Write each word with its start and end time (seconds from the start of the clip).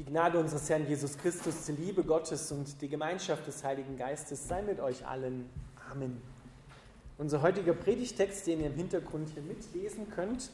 Die 0.00 0.06
Gnade 0.06 0.38
unseres 0.38 0.70
Herrn 0.70 0.88
Jesus 0.88 1.18
Christus, 1.18 1.66
die 1.66 1.72
Liebe 1.72 2.02
Gottes 2.02 2.50
und 2.52 2.80
die 2.80 2.88
Gemeinschaft 2.88 3.46
des 3.46 3.62
Heiligen 3.62 3.98
Geistes 3.98 4.48
sei 4.48 4.62
mit 4.62 4.80
euch 4.80 5.06
allen. 5.06 5.50
Amen. 5.92 6.22
Unser 7.18 7.42
heutiger 7.42 7.74
Predigtext, 7.74 8.46
den 8.46 8.60
ihr 8.60 8.68
im 8.68 8.76
Hintergrund 8.76 9.28
hier 9.28 9.42
mitlesen 9.42 10.08
könnt, 10.08 10.52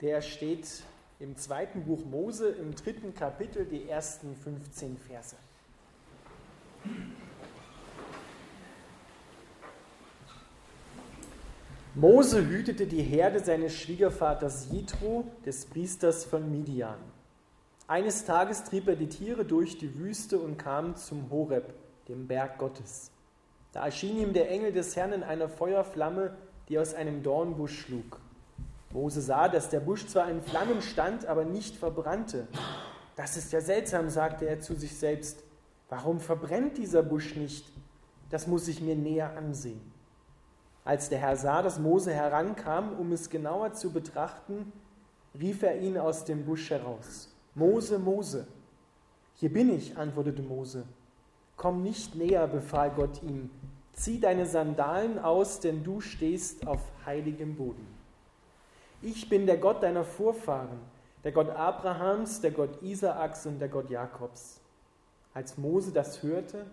der 0.00 0.22
steht 0.22 0.66
im 1.20 1.36
zweiten 1.36 1.84
Buch 1.84 2.02
Mose 2.06 2.48
im 2.48 2.74
dritten 2.74 3.14
Kapitel, 3.14 3.66
die 3.66 3.90
ersten 3.90 4.34
15 4.34 4.96
Verse. 4.96 5.36
Mose 11.94 12.46
hütete 12.46 12.86
die 12.86 13.02
Herde 13.02 13.40
seines 13.40 13.74
Schwiegervaters 13.74 14.68
Jitro, 14.72 15.30
des 15.44 15.66
Priesters 15.66 16.24
von 16.24 16.50
Midian. 16.50 17.15
Eines 17.88 18.24
Tages 18.24 18.64
trieb 18.64 18.88
er 18.88 18.96
die 18.96 19.08
Tiere 19.08 19.44
durch 19.44 19.78
die 19.78 19.96
Wüste 19.96 20.38
und 20.38 20.56
kam 20.56 20.96
zum 20.96 21.30
Horeb, 21.30 21.72
dem 22.08 22.26
Berg 22.26 22.58
Gottes. 22.58 23.12
Da 23.72 23.84
erschien 23.84 24.18
ihm 24.18 24.32
der 24.32 24.50
Engel 24.50 24.72
des 24.72 24.96
Herrn 24.96 25.12
in 25.12 25.22
einer 25.22 25.48
Feuerflamme, 25.48 26.36
die 26.68 26.80
aus 26.80 26.94
einem 26.94 27.22
Dornbusch 27.22 27.82
schlug. 27.82 28.18
Mose 28.90 29.20
sah, 29.20 29.48
dass 29.48 29.70
der 29.70 29.78
Busch 29.78 30.06
zwar 30.06 30.28
in 30.28 30.42
Flammen 30.42 30.82
stand, 30.82 31.26
aber 31.26 31.44
nicht 31.44 31.76
verbrannte. 31.76 32.48
Das 33.14 33.36
ist 33.36 33.52
ja 33.52 33.60
seltsam, 33.60 34.08
sagte 34.08 34.48
er 34.48 34.58
zu 34.58 34.74
sich 34.74 34.96
selbst. 34.98 35.44
Warum 35.88 36.18
verbrennt 36.18 36.78
dieser 36.78 37.04
Busch 37.04 37.36
nicht? 37.36 37.72
Das 38.30 38.48
muss 38.48 38.66
ich 38.66 38.80
mir 38.80 38.96
näher 38.96 39.36
ansehen. 39.36 39.80
Als 40.84 41.08
der 41.08 41.20
Herr 41.20 41.36
sah, 41.36 41.62
dass 41.62 41.78
Mose 41.78 42.12
herankam, 42.12 42.98
um 42.98 43.12
es 43.12 43.30
genauer 43.30 43.74
zu 43.74 43.92
betrachten, 43.92 44.72
rief 45.38 45.62
er 45.62 45.78
ihn 45.80 45.98
aus 45.98 46.24
dem 46.24 46.44
Busch 46.44 46.70
heraus. 46.70 47.28
Mose, 47.56 47.98
Mose. 47.98 48.46
Hier 49.36 49.50
bin 49.50 49.74
ich, 49.74 49.96
antwortete 49.96 50.42
Mose. 50.42 50.84
Komm 51.56 51.82
nicht 51.82 52.14
näher, 52.14 52.46
befahl 52.46 52.90
Gott 52.90 53.22
ihm. 53.22 53.48
Zieh 53.94 54.20
deine 54.20 54.44
Sandalen 54.44 55.18
aus, 55.18 55.60
denn 55.60 55.82
du 55.82 56.02
stehst 56.02 56.66
auf 56.66 56.80
heiligem 57.06 57.56
Boden. 57.56 57.86
Ich 59.00 59.30
bin 59.30 59.46
der 59.46 59.56
Gott 59.56 59.82
deiner 59.82 60.04
Vorfahren, 60.04 60.80
der 61.24 61.32
Gott 61.32 61.48
Abrahams, 61.48 62.42
der 62.42 62.50
Gott 62.50 62.82
Isaaks 62.82 63.46
und 63.46 63.58
der 63.58 63.68
Gott 63.68 63.88
Jakobs. 63.88 64.60
Als 65.32 65.56
Mose 65.56 65.92
das 65.92 66.22
hörte, 66.22 66.66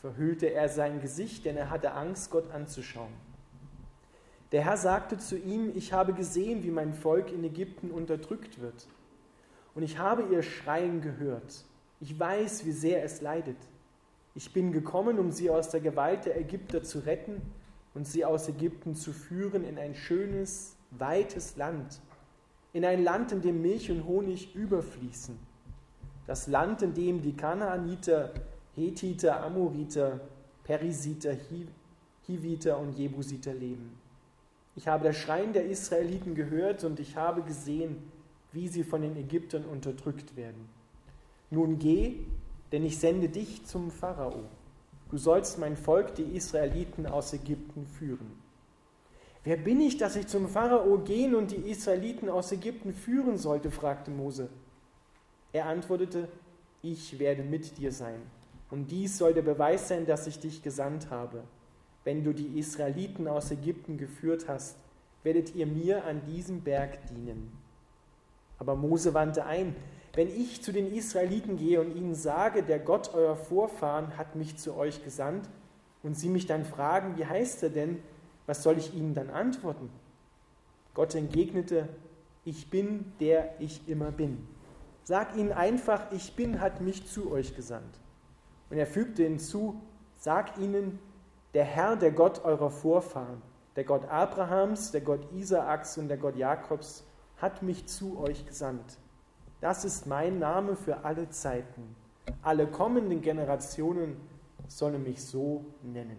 verhüllte 0.00 0.46
er 0.46 0.68
sein 0.68 1.00
Gesicht, 1.00 1.46
denn 1.46 1.56
er 1.56 1.68
hatte 1.68 1.94
Angst, 1.94 2.30
Gott 2.30 2.48
anzuschauen. 2.52 3.12
Der 4.52 4.64
Herr 4.64 4.76
sagte 4.76 5.18
zu 5.18 5.36
ihm, 5.36 5.72
ich 5.74 5.92
habe 5.92 6.12
gesehen, 6.12 6.62
wie 6.62 6.70
mein 6.70 6.94
Volk 6.94 7.32
in 7.32 7.42
Ägypten 7.42 7.90
unterdrückt 7.90 8.60
wird 8.60 8.86
und 9.74 9.82
ich 9.82 9.98
habe 9.98 10.22
ihr 10.32 10.42
Schreien 10.42 11.00
gehört. 11.00 11.64
Ich 12.00 12.18
weiß, 12.18 12.64
wie 12.66 12.72
sehr 12.72 13.04
es 13.04 13.20
leidet. 13.20 13.56
Ich 14.34 14.52
bin 14.52 14.72
gekommen, 14.72 15.18
um 15.18 15.30
sie 15.30 15.50
aus 15.50 15.68
der 15.70 15.80
Gewalt 15.80 16.24
der 16.24 16.38
Ägypter 16.38 16.82
zu 16.82 17.00
retten 17.00 17.42
und 17.94 18.06
sie 18.06 18.24
aus 18.24 18.48
Ägypten 18.48 18.94
zu 18.94 19.12
führen 19.12 19.64
in 19.64 19.78
ein 19.78 19.94
schönes, 19.94 20.76
weites 20.90 21.56
Land, 21.56 22.00
in 22.72 22.84
ein 22.84 23.04
Land, 23.04 23.32
in 23.32 23.42
dem 23.42 23.60
Milch 23.60 23.90
und 23.90 24.06
Honig 24.06 24.54
überfließen. 24.54 25.38
Das 26.26 26.46
Land, 26.46 26.82
in 26.82 26.94
dem 26.94 27.20
die 27.20 27.36
Kanaaniter, 27.36 28.32
Hethiter, 28.74 29.42
Amoriter, 29.42 30.20
Perisiter, 30.64 31.36
Hiviter 32.26 32.78
und 32.78 32.92
Jebusiter 32.92 33.52
leben. 33.52 33.98
Ich 34.74 34.88
habe 34.88 35.04
das 35.04 35.16
Schreien 35.16 35.52
der 35.52 35.66
Israeliten 35.66 36.34
gehört 36.34 36.84
und 36.84 36.98
ich 37.00 37.16
habe 37.16 37.42
gesehen, 37.42 38.10
wie 38.52 38.68
sie 38.68 38.84
von 38.84 39.02
den 39.02 39.16
Ägyptern 39.16 39.64
unterdrückt 39.64 40.36
werden. 40.36 40.68
Nun 41.50 41.78
geh, 41.78 42.16
denn 42.70 42.84
ich 42.84 42.98
sende 42.98 43.28
dich 43.28 43.64
zum 43.66 43.90
Pharao. 43.90 44.44
Du 45.10 45.18
sollst 45.18 45.58
mein 45.58 45.76
Volk, 45.76 46.14
die 46.14 46.36
Israeliten, 46.36 47.06
aus 47.06 47.32
Ägypten 47.32 47.86
führen. 47.86 48.32
Wer 49.44 49.56
bin 49.56 49.80
ich, 49.80 49.98
dass 49.98 50.16
ich 50.16 50.28
zum 50.28 50.48
Pharao 50.48 50.98
gehen 50.98 51.34
und 51.34 51.50
die 51.50 51.70
Israeliten 51.70 52.28
aus 52.28 52.52
Ägypten 52.52 52.94
führen 52.94 53.36
sollte? 53.36 53.70
fragte 53.70 54.10
Mose. 54.10 54.48
Er 55.52 55.66
antwortete, 55.66 56.28
ich 56.80 57.18
werde 57.18 57.42
mit 57.42 57.76
dir 57.76 57.92
sein. 57.92 58.20
Und 58.70 58.90
dies 58.90 59.18
soll 59.18 59.34
der 59.34 59.42
Beweis 59.42 59.88
sein, 59.88 60.06
dass 60.06 60.26
ich 60.26 60.38
dich 60.38 60.62
gesandt 60.62 61.10
habe. 61.10 61.42
Wenn 62.04 62.24
du 62.24 62.32
die 62.32 62.58
Israeliten 62.58 63.28
aus 63.28 63.50
Ägypten 63.50 63.98
geführt 63.98 64.48
hast, 64.48 64.76
werdet 65.22 65.54
ihr 65.54 65.66
mir 65.66 66.04
an 66.04 66.22
diesem 66.26 66.62
Berg 66.62 67.06
dienen. 67.08 67.52
Aber 68.62 68.76
Mose 68.76 69.12
wandte 69.12 69.44
ein, 69.44 69.74
wenn 70.14 70.28
ich 70.28 70.62
zu 70.62 70.70
den 70.70 70.94
Israeliten 70.94 71.56
gehe 71.56 71.80
und 71.80 71.96
ihnen 71.96 72.14
sage, 72.14 72.62
der 72.62 72.78
Gott 72.78 73.12
eurer 73.12 73.34
Vorfahren 73.34 74.16
hat 74.16 74.36
mich 74.36 74.56
zu 74.56 74.76
euch 74.76 75.02
gesandt, 75.02 75.48
und 76.04 76.14
sie 76.14 76.28
mich 76.28 76.46
dann 76.46 76.64
fragen, 76.64 77.16
wie 77.16 77.26
heißt 77.26 77.64
er 77.64 77.70
denn, 77.70 78.00
was 78.46 78.62
soll 78.62 78.78
ich 78.78 78.94
ihnen 78.94 79.14
dann 79.14 79.30
antworten? 79.30 79.90
Gott 80.94 81.16
entgegnete, 81.16 81.88
ich 82.44 82.70
bin, 82.70 83.12
der 83.18 83.60
ich 83.60 83.88
immer 83.88 84.12
bin. 84.12 84.46
Sag 85.02 85.36
ihnen 85.36 85.52
einfach, 85.52 86.12
ich 86.12 86.36
bin, 86.36 86.60
hat 86.60 86.80
mich 86.80 87.08
zu 87.08 87.32
euch 87.32 87.56
gesandt. 87.56 87.98
Und 88.70 88.78
er 88.78 88.86
fügte 88.86 89.24
hinzu, 89.24 89.80
sag 90.16 90.56
ihnen, 90.58 91.00
der 91.54 91.64
Herr, 91.64 91.96
der 91.96 92.12
Gott 92.12 92.44
eurer 92.44 92.70
Vorfahren, 92.70 93.42
der 93.74 93.84
Gott 93.84 94.08
Abrahams, 94.08 94.92
der 94.92 95.00
Gott 95.00 95.32
Isaaks 95.32 95.98
und 95.98 96.08
der 96.08 96.18
Gott 96.18 96.36
Jakobs, 96.36 97.04
hat 97.42 97.62
mich 97.62 97.86
zu 97.86 98.18
euch 98.20 98.46
gesandt. 98.46 98.98
Das 99.60 99.84
ist 99.84 100.06
mein 100.06 100.38
Name 100.38 100.76
für 100.76 101.04
alle 101.04 101.28
Zeiten. 101.28 101.94
Alle 102.40 102.68
kommenden 102.68 103.20
Generationen 103.20 104.16
sollen 104.68 105.02
mich 105.02 105.22
so 105.24 105.64
nennen. 105.82 106.16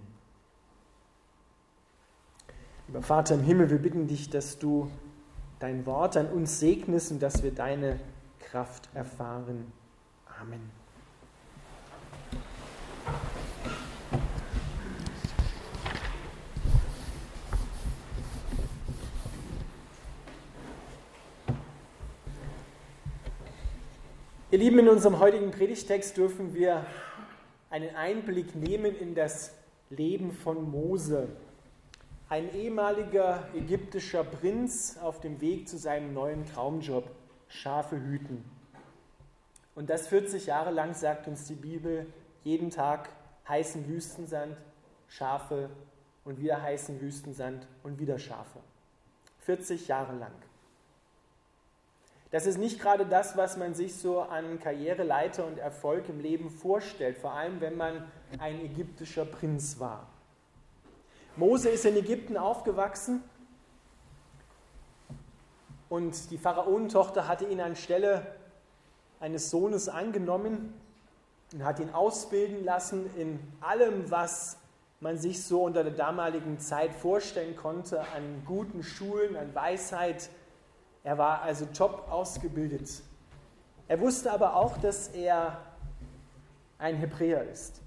Lieber 2.88 3.02
Vater 3.02 3.36
im 3.36 3.42
Himmel, 3.42 3.70
wir 3.70 3.80
bitten 3.80 4.08
dich, 4.08 4.30
dass 4.30 4.60
du 4.60 4.92
dein 5.60 5.86
Wort 5.86 6.18
an 6.18 6.28
uns 6.28 6.60
segnest 6.60 7.12
und 7.12 7.24
dass 7.24 7.42
wir 7.42 7.54
deine 7.54 8.00
Kraft 8.40 8.90
erfahren. 8.94 9.72
Amen. 10.42 10.83
Ihr 24.54 24.60
Lieben, 24.60 24.78
in 24.78 24.88
unserem 24.88 25.18
heutigen 25.18 25.50
Predigtext 25.50 26.16
dürfen 26.16 26.54
wir 26.54 26.86
einen 27.72 27.96
Einblick 27.96 28.54
nehmen 28.54 28.96
in 28.96 29.16
das 29.16 29.52
Leben 29.90 30.32
von 30.32 30.70
Mose. 30.70 31.28
Ein 32.30 32.54
ehemaliger 32.54 33.48
ägyptischer 33.56 34.24
Prinz 34.24 35.00
auf 35.02 35.20
dem 35.22 35.42
Weg 35.42 35.68
zu 35.68 35.80
seinem 35.80 36.14
neuen 36.14 36.46
Traumjob, 36.46 37.10
Schafe 37.48 38.00
hüten. 38.00 38.46
Und 39.74 39.90
das 39.90 40.08
40 40.08 40.46
Jahre 40.46 40.70
lang, 40.70 40.94
sagt 40.94 41.28
uns 41.28 41.46
die 41.48 41.56
Bibel, 41.56 42.06
jeden 42.44 42.70
Tag 42.70 43.10
heißen 43.50 43.88
Wüstensand, 43.88 44.56
Schafe 45.08 45.72
und 46.26 46.40
wieder 46.40 46.62
heißen 46.62 47.02
Wüstensand 47.02 47.66
und 47.82 47.98
wieder 47.98 48.20
Schafe. 48.20 48.60
40 49.40 49.88
Jahre 49.88 50.16
lang. 50.16 50.34
Das 52.34 52.48
ist 52.48 52.58
nicht 52.58 52.80
gerade 52.80 53.06
das, 53.06 53.38
was 53.38 53.58
man 53.58 53.76
sich 53.76 53.94
so 53.94 54.22
an 54.22 54.60
Karriereleiter 54.60 55.46
und 55.46 55.60
Erfolg 55.60 56.10
im 56.10 56.20
Leben 56.20 56.50
vorstellt, 56.50 57.16
vor 57.16 57.34
allem 57.34 57.62
wenn 57.62 57.78
man 57.78 58.12
ein 58.40 58.60
ägyptischer 58.60 59.24
Prinz 59.24 59.80
war. 59.80 60.08
Mose 61.36 61.70
ist 61.70 61.86
in 61.86 61.96
Ägypten 61.96 62.36
aufgewachsen 62.36 63.22
und 65.90 66.32
die 66.32 66.40
Pharaonentochter 66.40 67.28
hatte 67.28 67.46
ihn 67.46 67.62
anstelle 67.62 68.26
eines 69.20 69.52
Sohnes 69.52 69.88
angenommen 69.88 70.74
und 71.54 71.64
hat 71.64 71.80
ihn 71.80 71.92
ausbilden 71.92 72.66
lassen 72.66 73.16
in 73.16 73.40
allem, 73.62 74.10
was 74.10 74.58
man 75.02 75.20
sich 75.20 75.44
so 75.44 75.66
unter 75.66 75.84
der 75.84 75.94
damaligen 75.94 76.58
Zeit 76.58 76.96
vorstellen 76.96 77.56
konnte, 77.56 78.00
an 78.16 78.42
guten 78.48 78.82
Schulen, 78.82 79.36
an 79.36 79.54
Weisheit, 79.54 80.32
er 81.04 81.18
war 81.18 81.42
also 81.42 81.66
top 81.66 82.10
ausgebildet. 82.10 82.90
Er 83.88 84.00
wusste 84.00 84.32
aber 84.32 84.56
auch, 84.56 84.78
dass 84.78 85.10
er 85.10 85.60
ein 86.78 86.96
Hebräer 86.96 87.50
ist. 87.50 87.82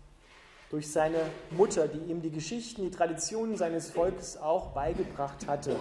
Durch 0.70 0.90
seine 0.90 1.18
Mutter, 1.50 1.88
die 1.88 2.10
ihm 2.10 2.20
die 2.20 2.30
Geschichten, 2.30 2.82
die 2.82 2.90
Traditionen 2.90 3.56
seines 3.56 3.90
Volkes 3.90 4.36
auch 4.36 4.68
beigebracht 4.68 5.46
hatte. 5.46 5.76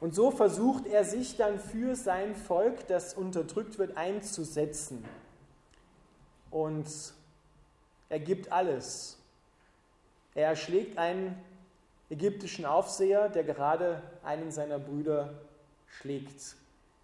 Und 0.00 0.14
so 0.14 0.30
versucht 0.30 0.86
er 0.86 1.04
sich 1.04 1.36
dann 1.36 1.60
für 1.60 1.94
sein 1.94 2.34
Volk, 2.34 2.86
das 2.86 3.14
unterdrückt 3.14 3.78
wird, 3.78 3.96
einzusetzen. 3.96 5.04
Und 6.50 6.86
er 8.08 8.18
gibt 8.18 8.50
alles. 8.50 9.18
Er 10.34 10.48
erschlägt 10.48 10.98
einen 10.98 11.36
ägyptischen 12.10 12.64
Aufseher, 12.64 13.28
der 13.28 13.44
gerade 13.44 14.02
einen 14.24 14.50
seiner 14.50 14.78
Brüder 14.78 15.34
schlägt. 15.92 16.56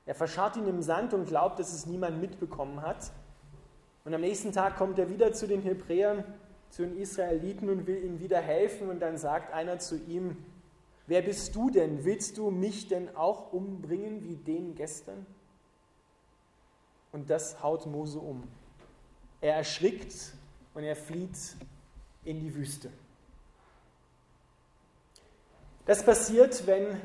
Er 0.06 0.14
verscharrt 0.14 0.56
ihn 0.56 0.66
im 0.66 0.82
Sand 0.82 1.12
und 1.12 1.26
glaubt, 1.26 1.58
dass 1.58 1.72
es 1.72 1.86
niemand 1.86 2.20
mitbekommen 2.20 2.82
hat. 2.82 3.12
Und 4.04 4.14
am 4.14 4.22
nächsten 4.22 4.52
Tag 4.52 4.76
kommt 4.76 4.98
er 4.98 5.10
wieder 5.10 5.32
zu 5.32 5.46
den 5.46 5.62
Hebräern, 5.62 6.24
zu 6.70 6.82
den 6.82 6.96
Israeliten 6.96 7.68
und 7.68 7.86
will 7.86 8.02
ihnen 8.02 8.18
wieder 8.18 8.40
helfen. 8.40 8.88
Und 8.88 9.00
dann 9.00 9.18
sagt 9.18 9.52
einer 9.52 9.78
zu 9.78 9.96
ihm, 9.96 10.36
wer 11.06 11.22
bist 11.22 11.54
du 11.54 11.70
denn? 11.70 12.04
Willst 12.04 12.38
du 12.38 12.50
mich 12.50 12.88
denn 12.88 13.14
auch 13.16 13.52
umbringen 13.52 14.24
wie 14.24 14.36
den 14.36 14.74
gestern? 14.74 15.26
Und 17.12 17.28
das 17.28 17.62
haut 17.62 17.86
Mose 17.86 18.18
um. 18.18 18.44
Er 19.40 19.56
erschrickt 19.56 20.32
und 20.74 20.84
er 20.84 20.96
flieht 20.96 21.36
in 22.24 22.40
die 22.40 22.54
Wüste. 22.54 22.90
Das 25.84 26.02
passiert, 26.04 26.66
wenn 26.66 27.00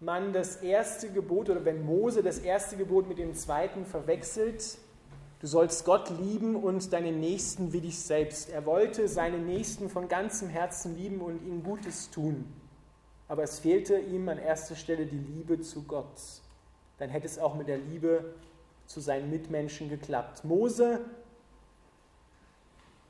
man 0.00 0.32
das 0.32 0.56
erste 0.56 1.10
Gebot 1.10 1.50
oder 1.50 1.64
wenn 1.64 1.84
Mose 1.84 2.22
das 2.22 2.38
erste 2.38 2.76
Gebot 2.76 3.08
mit 3.08 3.18
dem 3.18 3.34
zweiten 3.34 3.86
verwechselt. 3.86 4.78
Du 5.40 5.46
sollst 5.46 5.84
Gott 5.84 6.10
lieben 6.20 6.56
und 6.56 6.92
deinen 6.92 7.20
Nächsten 7.20 7.72
wie 7.72 7.80
dich 7.80 7.98
selbst. 7.98 8.50
Er 8.50 8.64
wollte 8.66 9.08
seinen 9.08 9.46
Nächsten 9.46 9.88
von 9.88 10.08
ganzem 10.08 10.48
Herzen 10.48 10.96
lieben 10.96 11.20
und 11.20 11.44
ihm 11.46 11.62
Gutes 11.62 12.10
tun. 12.10 12.46
Aber 13.28 13.42
es 13.42 13.58
fehlte 13.58 13.98
ihm 13.98 14.28
an 14.28 14.38
erster 14.38 14.76
Stelle 14.76 15.06
die 15.06 15.18
Liebe 15.18 15.60
zu 15.60 15.84
Gott. 15.84 16.20
Dann 16.98 17.10
hätte 17.10 17.26
es 17.26 17.38
auch 17.38 17.54
mit 17.54 17.68
der 17.68 17.78
Liebe 17.78 18.34
zu 18.86 19.00
seinen 19.00 19.30
Mitmenschen 19.30 19.88
geklappt. 19.88 20.44
Mose 20.44 21.00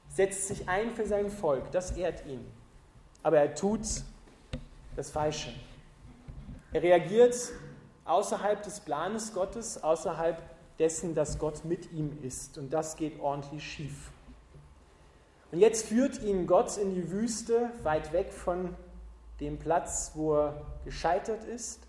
setzt 0.08 0.48
sich 0.48 0.68
ein 0.68 0.94
für 0.94 1.06
sein 1.06 1.28
Volk, 1.30 1.70
das 1.72 1.96
ehrt 1.96 2.26
ihn. 2.26 2.44
Aber 3.22 3.38
er 3.38 3.54
tut 3.54 3.80
das 4.96 5.10
Falsche. 5.10 5.52
Er 6.74 6.82
reagiert 6.82 7.52
außerhalb 8.04 8.60
des 8.60 8.80
Planes 8.80 9.32
Gottes, 9.32 9.80
außerhalb 9.84 10.42
dessen, 10.80 11.14
dass 11.14 11.38
Gott 11.38 11.64
mit 11.64 11.92
ihm 11.92 12.18
ist. 12.24 12.58
Und 12.58 12.72
das 12.72 12.96
geht 12.96 13.20
ordentlich 13.20 13.62
schief. 13.62 14.10
Und 15.52 15.60
jetzt 15.60 15.86
führt 15.86 16.20
ihn 16.20 16.48
Gott 16.48 16.76
in 16.76 16.92
die 16.92 17.12
Wüste, 17.12 17.70
weit 17.84 18.12
weg 18.12 18.32
von 18.32 18.74
dem 19.38 19.56
Platz, 19.56 20.10
wo 20.14 20.34
er 20.34 20.62
gescheitert 20.84 21.44
ist, 21.44 21.86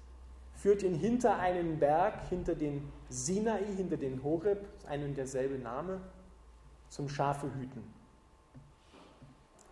führt 0.54 0.84
ihn 0.84 0.94
hinter 0.94 1.40
einen 1.40 1.80
Berg, 1.80 2.22
hinter 2.30 2.54
den 2.54 2.88
Sinai, 3.10 3.66
hinter 3.76 3.98
den 3.98 4.24
Horeb, 4.24 4.68
ein 4.88 5.04
und 5.04 5.18
derselbe 5.18 5.58
Name, 5.58 6.00
zum 6.90 7.10
Schafe 7.10 7.52
hüten. 7.56 7.92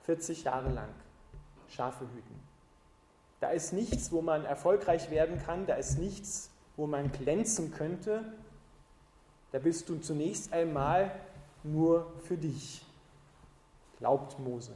40 0.06 0.44
Jahre 0.44 0.72
lang 0.72 0.90
Schafe 1.68 2.06
hüten. 2.06 2.53
Da 3.44 3.50
ist 3.50 3.74
nichts, 3.74 4.14
wo 4.14 4.22
man 4.22 4.46
erfolgreich 4.46 5.12
werden 5.12 5.38
kann, 5.38 5.66
da 5.66 5.74
ist 5.74 6.00
nichts, 6.00 6.50
wo 6.78 6.88
man 6.88 7.12
glänzen 7.12 7.72
könnte. 7.74 8.24
Da 9.52 9.60
bist 9.60 9.90
du 9.90 9.98
zunächst 9.98 10.54
einmal 10.54 11.12
nur 11.62 12.10
für 12.24 12.38
dich, 12.38 12.86
glaubt 14.00 14.40
Mose. 14.40 14.72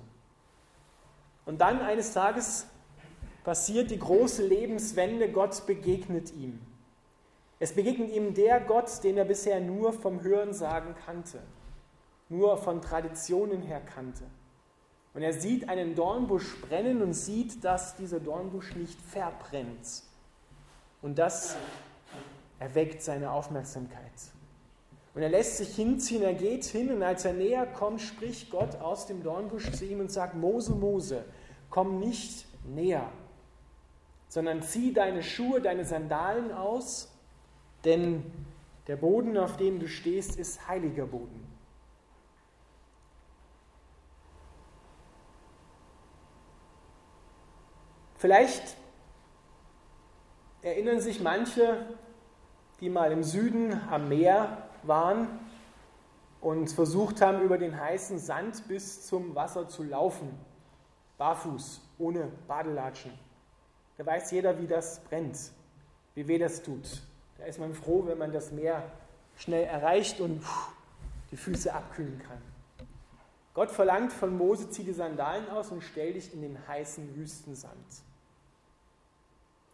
Und 1.45 1.61
dann 1.61 1.79
eines 1.79 2.11
Tages 2.11 2.67
passiert 3.45 3.89
die 3.89 3.99
große 3.99 4.45
Lebenswende, 4.45 5.31
Gott 5.31 5.65
begegnet 5.65 6.33
ihm. 6.33 6.59
Es 7.59 7.71
begegnet 7.71 8.11
ihm 8.11 8.33
der 8.33 8.59
Gott, 8.59 9.01
den 9.01 9.15
er 9.15 9.23
bisher 9.23 9.61
nur 9.61 9.93
vom 9.93 10.23
Hörensagen 10.23 10.93
kannte, 11.05 11.39
nur 12.27 12.57
von 12.57 12.81
Traditionen 12.81 13.61
her 13.61 13.79
kannte. 13.79 14.25
Und 15.17 15.23
er 15.23 15.33
sieht 15.33 15.67
einen 15.67 15.95
Dornbusch 15.95 16.61
brennen 16.61 17.01
und 17.01 17.13
sieht, 17.13 17.63
dass 17.63 17.95
dieser 17.95 18.19
Dornbusch 18.19 18.75
nicht 18.75 19.01
verbrennt. 19.01 20.03
Und 21.01 21.17
das 21.17 21.57
erweckt 22.59 23.01
seine 23.01 23.31
Aufmerksamkeit. 23.31 24.11
Und 25.15 25.23
er 25.23 25.29
lässt 25.29 25.57
sich 25.57 25.75
hinziehen, 25.75 26.21
er 26.21 26.35
geht 26.35 26.65
hin 26.65 26.93
und 26.93 27.01
als 27.01 27.25
er 27.25 27.33
näher 27.33 27.65
kommt, 27.65 28.01
spricht 28.01 28.51
Gott 28.51 28.75
aus 28.75 29.07
dem 29.07 29.23
Dornbusch 29.23 29.71
zu 29.71 29.85
ihm 29.85 30.01
und 30.01 30.11
sagt, 30.11 30.35
Mose, 30.35 30.73
Mose, 30.73 31.25
komm 31.71 31.99
nicht 31.99 32.45
näher, 32.67 33.09
sondern 34.27 34.61
zieh 34.61 34.93
deine 34.93 35.23
Schuhe, 35.23 35.61
deine 35.61 35.83
Sandalen 35.83 36.51
aus, 36.51 37.11
denn 37.85 38.23
der 38.85 38.97
Boden, 38.97 39.35
auf 39.39 39.57
dem 39.57 39.79
du 39.79 39.87
stehst, 39.87 40.37
ist 40.37 40.67
heiliger 40.67 41.07
Boden. 41.07 41.46
Vielleicht 48.17 48.75
erinnern 50.63 50.99
sich 50.99 51.21
manche, 51.21 51.85
die 52.79 52.89
mal 52.89 53.11
im 53.11 53.23
Süden 53.23 53.79
am 53.91 54.09
Meer 54.09 54.69
waren 54.83 55.27
und 56.41 56.71
versucht 56.71 57.21
haben, 57.21 57.41
über 57.41 57.59
den 57.59 57.79
heißen 57.79 58.17
Sand 58.17 58.67
bis 58.67 59.05
zum 59.05 59.35
Wasser 59.35 59.69
zu 59.69 59.83
laufen, 59.83 60.29
barfuß, 61.19 61.81
ohne 61.99 62.31
Badelatschen. 62.47 63.11
Da 63.97 64.05
weiß 64.05 64.31
jeder, 64.31 64.59
wie 64.59 64.67
das 64.67 64.99
brennt, 65.01 65.37
wie 66.15 66.27
weh 66.27 66.39
das 66.39 66.63
tut. 66.63 67.03
Da 67.37 67.45
ist 67.45 67.59
man 67.59 67.75
froh, 67.75 68.03
wenn 68.07 68.17
man 68.17 68.31
das 68.31 68.51
Meer 68.51 68.83
schnell 69.35 69.65
erreicht 69.65 70.19
und 70.19 70.43
die 71.29 71.37
Füße 71.37 71.71
abkühlen 71.71 72.19
kann. 72.19 72.56
Gott 73.57 73.71
verlangt 73.71 74.13
von 74.13 74.37
Mose, 74.37 74.69
zieh 74.69 74.83
die 74.83 74.93
Sandalen 74.93 75.49
aus 75.49 75.71
und 75.71 75.81
stell 75.81 76.13
dich 76.13 76.31
in 76.31 76.43
den 76.43 76.59
heißen 76.67 77.15
Wüstensand. 77.15 77.73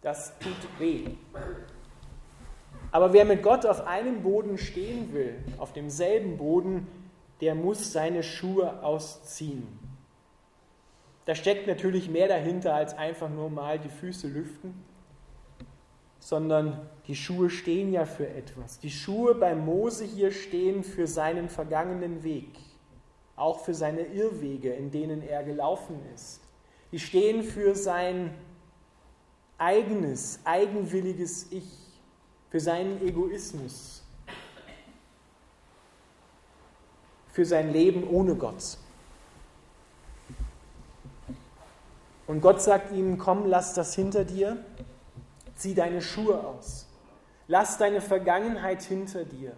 Das 0.02 0.40
tut 0.40 0.80
weh. 0.80 1.18
Aber 2.94 3.12
wer 3.12 3.26
mit 3.26 3.44
Gott 3.44 3.66
auf 3.66 3.86
einem 3.86 4.24
Boden 4.24 4.58
stehen 4.58 5.12
will, 5.12 5.36
auf 5.58 5.74
demselben 5.74 6.38
Boden, 6.38 6.88
der 7.42 7.56
muss 7.56 7.92
seine 7.92 8.24
Schuhe 8.24 8.82
ausziehen. 8.84 9.68
Da 11.26 11.36
steckt 11.36 11.68
natürlich 11.68 12.10
mehr 12.10 12.30
dahinter 12.30 12.74
als 12.76 12.98
einfach 12.98 13.30
nur 13.30 13.50
mal 13.50 13.80
die 13.80 13.90
Füße 13.90 14.30
lüften, 14.30 14.82
sondern 16.20 16.90
die 17.08 17.18
Schuhe 17.18 17.50
stehen 17.50 17.92
ja 17.92 18.06
für 18.06 18.30
etwas. 18.30 18.80
Die 18.80 18.92
Schuhe 18.92 19.36
bei 19.36 19.56
Mose 19.56 20.06
hier 20.06 20.32
stehen 20.32 20.86
für 20.86 21.06
seinen 21.06 21.50
vergangenen 21.50 22.24
Weg, 22.24 22.48
auch 23.44 23.60
für 23.60 23.74
seine 23.74 24.02
Irrwege, 24.02 24.74
in 24.74 24.90
denen 24.90 25.22
er 25.22 25.44
gelaufen 25.44 26.00
ist. 26.16 26.40
Die 26.94 27.00
stehen 27.00 27.44
für 27.44 27.76
sein 27.76 28.34
eigenes, 29.58 30.40
eigenwilliges 30.46 31.52
Ich, 31.52 31.70
für 32.50 32.62
seinen 32.62 33.06
Egoismus, 33.06 34.02
für 37.32 37.46
sein 37.46 37.74
Leben 37.74 38.08
ohne 38.10 38.36
Gott. 38.36 38.78
Und 42.26 42.40
Gott 42.40 42.62
sagt 42.62 42.94
ihm, 42.94 43.18
komm, 43.18 43.46
lass 43.46 43.74
das 43.74 43.94
hinter 43.94 44.24
dir, 44.24 44.64
zieh 45.56 45.76
deine 45.76 46.02
Schuhe 46.02 46.40
aus, 46.48 46.88
lass 47.48 47.78
deine 47.78 48.00
Vergangenheit 48.00 48.84
hinter 48.84 49.26
dir, 49.26 49.58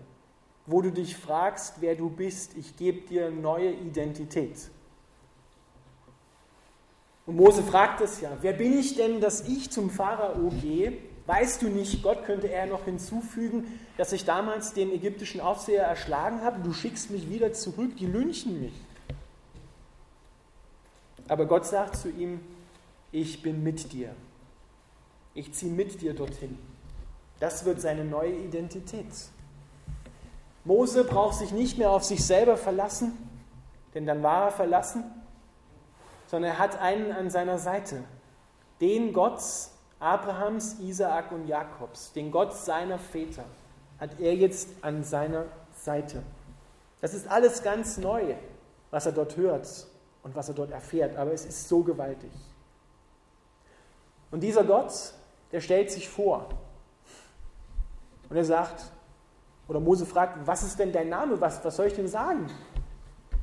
wo 0.66 0.82
du 0.82 0.92
dich 0.92 1.16
fragst, 1.16 1.76
wer 1.80 1.96
du 1.96 2.10
bist, 2.10 2.58
ich 2.58 2.76
gebe 2.76 3.02
dir 3.02 3.30
neue 3.30 3.72
Identität. 3.72 4.70
Und 7.26 7.38
Mose 7.38 7.64
fragt 7.64 8.02
es 8.02 8.22
ja, 8.22 8.32
wer 8.42 8.54
bin 8.54 8.78
ich 8.78 8.96
denn, 8.96 9.20
dass 9.20 9.48
ich 9.48 9.72
zum 9.72 9.90
Pharao 9.90 10.52
gehe? 10.62 10.98
Weißt 11.28 11.64
du 11.64 11.70
nicht, 11.70 12.04
Gott 12.04 12.24
könnte 12.24 12.52
er 12.52 12.68
noch 12.68 12.86
hinzufügen, 12.86 13.80
dass 13.98 14.14
ich 14.14 14.26
damals 14.26 14.74
den 14.74 14.92
ägyptischen 14.92 15.42
Aufseher 15.42 15.84
erschlagen 15.84 16.42
habe? 16.42 16.62
Du 16.62 16.72
schickst 16.72 17.10
mich 17.10 17.30
wieder 17.30 17.52
zurück, 17.52 17.98
die 17.98 18.06
lynchen 18.06 18.62
mich. 18.62 18.74
Aber 21.28 21.48
Gott 21.48 21.66
sagt 21.66 21.98
zu 21.98 22.10
ihm, 22.10 22.42
ich 23.12 23.42
bin 23.42 23.64
mit 23.64 23.92
dir. 23.92 24.16
Ich 25.34 25.52
ziehe 25.54 25.72
mit 25.72 26.02
dir 26.02 26.14
dorthin. 26.14 26.60
Das 27.40 27.66
wird 27.66 27.82
seine 27.82 28.06
neue 28.06 28.36
Identität. 28.36 29.08
Mose 30.66 31.04
braucht 31.04 31.36
sich 31.36 31.52
nicht 31.52 31.78
mehr 31.78 31.92
auf 31.92 32.04
sich 32.04 32.26
selber 32.26 32.58
verlassen, 32.58 33.18
denn 33.94 34.06
dann 34.06 34.22
war 34.24 34.46
er 34.46 34.52
verlassen 34.52 35.04
sondern 36.28 36.52
er 36.52 36.60
hat 36.60 36.80
einen 36.80 37.12
an 37.12 37.30
seiner 37.30 37.58
Seite. 37.58 38.04
Den 38.82 39.14
Gott 39.14 39.42
Abrahams, 40.00 40.80
Isaak 40.80 41.32
und 41.32 41.48
Jakobs, 41.48 42.12
den 42.14 42.32
Gott 42.32 42.54
seiner 42.54 43.00
Väter, 43.00 43.46
hat 44.00 44.20
er 44.20 44.36
jetzt 44.36 44.70
an 44.82 45.04
seiner 45.04 45.46
Seite. 45.74 46.22
Das 47.00 47.14
ist 47.14 47.28
alles 47.30 47.64
ganz 47.64 47.98
neu, 47.98 48.36
was 48.92 49.06
er 49.06 49.14
dort 49.14 49.38
hört 49.38 49.88
und 50.24 50.36
was 50.36 50.50
er 50.50 50.56
dort 50.56 50.72
erfährt, 50.72 51.16
aber 51.16 51.32
es 51.32 51.46
ist 51.46 51.70
so 51.70 51.82
gewaltig. 51.84 52.32
Und 54.32 54.42
dieser 54.42 54.64
Gott, 54.64 55.14
der 55.52 55.62
stellt 55.62 55.92
sich 55.92 56.10
vor 56.10 56.50
und 58.30 58.36
er 58.36 58.44
sagt, 58.44 58.92
oder 59.68 59.80
Mose 59.80 60.06
fragt, 60.06 60.46
was 60.46 60.64
ist 60.64 60.80
denn 60.80 60.92
dein 60.92 61.10
Name? 61.10 61.40
Was, 61.42 61.64
was 61.64 61.76
soll 61.76 61.88
ich 61.88 61.94
denn 61.94 62.08
sagen? 62.08 62.48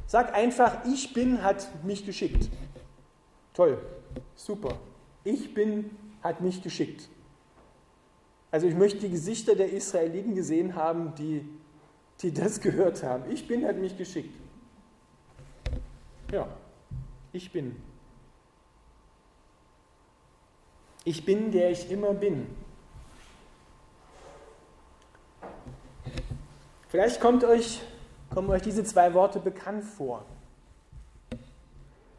Sag 0.06 0.34
einfach, 0.34 0.84
ich 0.84 1.12
bin, 1.14 1.42
hat 1.42 1.66
mich 1.84 2.04
geschickt. 2.04 2.50
Toll, 3.54 3.78
super. 4.34 4.78
Ich 5.24 5.54
bin, 5.54 5.90
hat 6.22 6.40
mich 6.40 6.62
geschickt. 6.62 7.08
Also 8.50 8.66
ich 8.66 8.74
möchte 8.74 9.00
die 9.00 9.10
Gesichter 9.10 9.56
der 9.56 9.72
Israeliten 9.72 10.34
gesehen 10.34 10.74
haben, 10.74 11.14
die, 11.14 11.48
die 12.20 12.32
das 12.32 12.60
gehört 12.60 13.02
haben. 13.02 13.30
Ich 13.30 13.48
bin, 13.48 13.66
hat 13.66 13.76
mich 13.78 13.96
geschickt. 13.96 14.34
Ja, 16.30 16.46
ich 17.32 17.50
bin. 17.50 17.76
Ich 21.04 21.24
bin, 21.24 21.50
der 21.50 21.70
ich 21.70 21.90
immer 21.90 22.14
bin. 22.14 22.46
Vielleicht 26.92 27.22
kommt 27.22 27.42
euch, 27.42 27.80
kommen 28.28 28.50
euch 28.50 28.60
diese 28.60 28.84
zwei 28.84 29.14
Worte 29.14 29.40
bekannt 29.40 29.82
vor. 29.82 30.26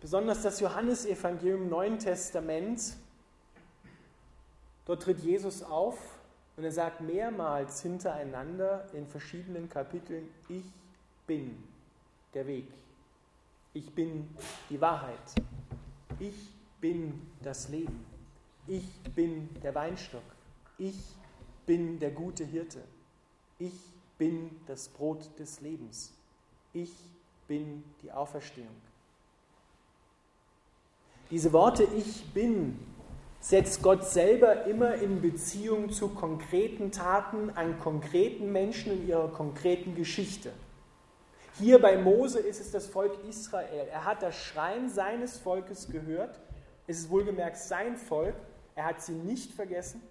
Besonders 0.01 0.42
das 0.42 0.60
Johannesevangelium 0.62 1.62
im 1.62 1.70
Neuen 1.70 2.00
Testament. 2.00 2.96
Dort 4.86 5.03
tritt 5.03 5.20
Jesus 5.20 5.62
auf 5.62 6.00
und 6.58 6.63
er 6.63 6.72
sagt 6.72 7.01
mehrmals 7.01 7.84
hintereinander 7.84 8.88
in 8.94 9.06
verschiedenen 9.06 9.70
Kapiteln, 9.70 10.27
ich 10.50 10.65
bin 11.27 11.63
der 12.34 12.48
Weg. 12.48 12.65
Ich 13.75 13.94
bin 13.94 14.27
die 14.72 14.82
Wahrheit. 14.82 15.36
Ich 16.18 16.51
bin 16.82 17.22
das 17.44 17.70
Leben. 17.70 18.03
Ich 18.65 19.03
bin 19.13 19.50
der 19.62 19.75
Weinstock. 19.75 20.24
Ich 20.80 20.98
bin 21.68 22.00
der 22.00 22.10
gute 22.10 22.44
Hirte. 22.44 22.82
Ich 23.60 23.93
bin 24.17 24.51
das 24.67 24.88
Brot 24.89 25.29
des 25.39 25.62
Lebens. 25.62 26.13
Ich 26.74 26.93
bin 27.48 27.84
die 28.01 28.12
Auferstehung. 28.12 28.75
Diese 31.29 31.51
Worte 31.53 31.84
Ich 31.84 32.25
bin 32.34 32.79
setzt 33.39 33.82
Gott 33.82 34.05
selber 34.05 34.65
immer 34.65 34.96
in 34.96 35.22
Beziehung 35.22 35.91
zu 35.91 36.10
konkreten 36.10 36.91
Taten 36.91 37.50
an 37.50 37.77
konkreten 37.79 38.51
Menschen 38.51 38.93
in 38.93 39.08
ihrer 39.08 39.27
konkreten 39.29 39.96
Geschichte. 39.96 40.53
Hier 41.60 41.79
bei 41.79 41.98
Mose 41.98 42.39
ist 42.39 42.62
es 42.62 42.72
das 42.72 42.88
Volk 42.88 43.17
Israel. 43.27 43.88
Er 43.91 44.05
hat 44.05 44.24
das 44.24 44.36
Schreien 44.36 44.89
seines 44.89 45.38
Volkes 45.38 45.89
gehört. 45.89 46.39
Es 46.88 47.00
ist 47.00 47.10
wohlgemerkt 47.10 47.58
sein 47.58 47.98
Volk. 47.98 48.36
Er 48.75 48.86
hat 48.86 49.01
sie 49.01 49.13
nicht 49.13 49.51
vergessen. 49.51 50.01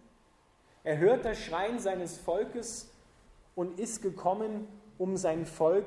Er 0.85 0.99
hört 0.99 1.25
das 1.25 1.39
Schreien 1.39 1.81
seines 1.81 2.19
Volkes 2.19 2.92
und 3.55 3.79
ist 3.79 4.03
gekommen, 4.03 4.67
um 4.99 5.17
sein 5.17 5.47
Volk 5.47 5.87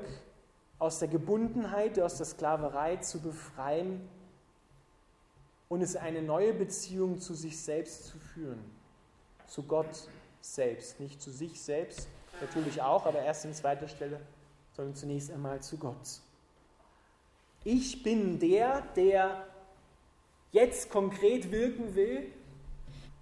aus 0.78 0.98
der 0.98 1.08
Gebundenheit, 1.08 1.98
aus 1.98 2.16
der 2.16 2.26
Sklaverei 2.26 2.96
zu 2.96 3.20
befreien 3.20 4.06
und 5.68 5.80
es 5.80 5.96
eine 5.96 6.22
neue 6.22 6.52
Beziehung 6.52 7.20
zu 7.20 7.34
sich 7.34 7.58
selbst 7.60 8.06
zu 8.06 8.18
führen, 8.18 8.62
zu 9.46 9.62
Gott 9.62 10.08
selbst, 10.40 11.00
nicht 11.00 11.20
zu 11.20 11.30
sich 11.30 11.60
selbst, 11.60 12.08
natürlich 12.40 12.82
auch, 12.82 13.06
aber 13.06 13.20
erst 13.20 13.44
in 13.44 13.54
zweiter 13.54 13.88
Stelle, 13.88 14.20
sondern 14.74 14.94
zunächst 14.94 15.30
einmal 15.30 15.60
zu 15.60 15.78
Gott. 15.78 16.20
Ich 17.64 18.02
bin 18.02 18.38
der, 18.38 18.82
der 18.94 19.46
jetzt 20.52 20.90
konkret 20.90 21.50
wirken 21.50 21.94
will, 21.96 22.30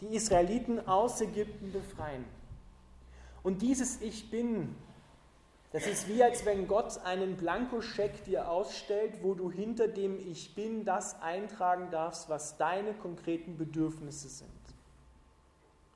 die 0.01 0.15
Israeliten 0.15 0.87
aus 0.87 1.21
Ägypten 1.21 1.73
befreien. 1.73 2.25
Und 3.45 3.63
dieses 3.63 4.01
Ich 4.01 4.29
bin 4.31 4.75
das 5.75 5.89
ist 5.89 6.07
wie, 6.07 6.23
als 6.23 6.45
wenn 6.45 6.69
Gott 6.69 6.99
einen 6.99 7.37
Blankoscheck 7.37 8.23
dir 8.23 8.49
ausstellt, 8.49 9.25
wo 9.25 9.35
du 9.35 9.51
hinter 9.51 9.89
dem 9.89 10.21
Ich 10.21 10.55
bin 10.55 10.85
das 10.85 11.21
eintragen 11.21 11.91
darfst, 11.91 12.29
was 12.29 12.57
deine 12.57 12.95
konkreten 12.95 13.59
Bedürfnisse 13.59 14.29
sind. 14.29 14.49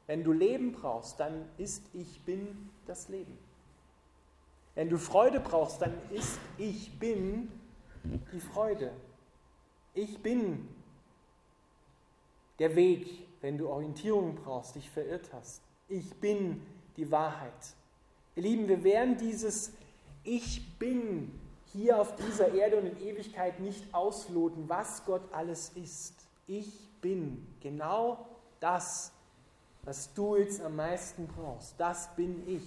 Wenn 0.09 0.25
du 0.25 0.33
Leben 0.33 0.73
brauchst, 0.73 1.21
dann 1.21 1.45
ist 1.59 1.85
Ich 1.93 2.23
bin 2.25 2.71
das 2.87 3.09
Leben. 3.09 3.39
Wenn 4.75 4.89
du 4.89 4.99
Freude 4.99 5.39
brauchst, 5.39 5.81
dann 5.81 5.95
ist 6.11 6.41
Ich 6.57 6.99
bin 6.99 7.49
die 8.33 8.41
Freude. 8.41 8.91
Ich 9.95 10.19
bin 10.19 10.67
der 12.59 12.75
Weg, 12.75 13.29
wenn 13.43 13.59
du 13.59 13.69
Orientierung 13.69 14.35
brauchst, 14.35 14.75
dich 14.75 14.91
verirrt 14.91 15.33
hast. 15.33 15.63
Ich 15.87 16.13
bin 16.17 16.63
die 16.99 17.11
Wahrheit. 17.11 17.53
Ihr 18.37 18.43
Lieben, 18.43 18.69
wir 18.69 18.85
werden 18.85 19.17
dieses 19.17 19.73
Ich 20.25 20.79
bin 20.79 21.33
hier 21.73 22.01
auf 22.01 22.15
dieser 22.17 22.53
Erde 22.53 22.77
und 22.77 22.87
in 22.87 23.01
Ewigkeit 23.01 23.61
nicht 23.61 23.95
ausloten, 23.95 24.69
was 24.69 25.05
Gott 25.05 25.23
alles 25.33 25.71
ist. 25.75 26.15
Ich 26.47 26.89
bin 27.01 27.47
genau 27.61 28.27
das, 28.61 29.13
was 29.83 30.13
du 30.13 30.37
jetzt 30.37 30.61
am 30.61 30.77
meisten 30.77 31.27
brauchst. 31.29 31.75
Das 31.79 32.15
bin 32.17 32.47
ich. 32.49 32.63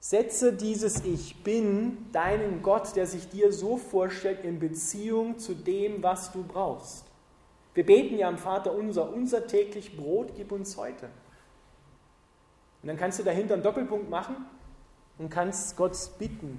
Setze 0.00 0.54
dieses 0.54 1.04
Ich 1.04 1.42
bin, 1.44 2.10
deinen 2.10 2.62
Gott, 2.62 2.96
der 2.96 3.06
sich 3.06 3.28
dir 3.28 3.52
so 3.52 3.76
vorstellt, 3.76 4.44
in 4.44 4.58
Beziehung 4.58 5.38
zu 5.38 5.54
dem, 5.54 6.02
was 6.02 6.32
du 6.32 6.42
brauchst. 6.42 7.04
Wir 7.74 7.84
beten 7.86 8.18
ja 8.18 8.28
am 8.28 8.38
Vater 8.38 8.74
unser, 8.74 9.12
unser 9.12 9.46
täglich 9.46 9.96
Brot 9.96 10.32
gib 10.36 10.52
uns 10.52 10.76
heute. 10.76 11.10
Und 12.82 12.88
dann 12.88 12.96
kannst 12.96 13.18
du 13.18 13.22
dahinter 13.22 13.54
einen 13.54 13.62
Doppelpunkt 13.62 14.08
machen 14.08 14.36
und 15.18 15.28
kannst 15.28 15.76
Gott 15.76 15.96
bitten, 16.18 16.58